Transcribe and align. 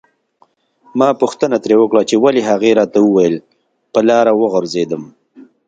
ما 0.99 1.09
پوښتنه 1.21 1.55
ترې 1.63 1.75
وکړه 1.81 2.01
چې 2.09 2.15
ولې 2.23 2.41
هغې 2.49 2.71
راته 2.79 2.97
وویل 3.01 3.35
په 3.93 3.99
لاره 4.09 4.31
وغورځیدم. 4.35 5.03